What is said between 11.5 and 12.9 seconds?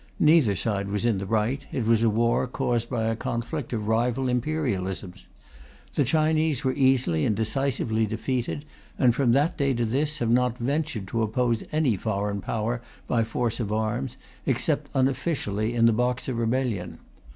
any foreign Power